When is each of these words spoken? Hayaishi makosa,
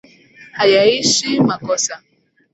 Hayaishi 0.57 1.29
makosa, 1.47 1.95